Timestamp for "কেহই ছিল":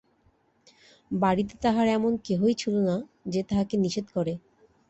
2.25-2.75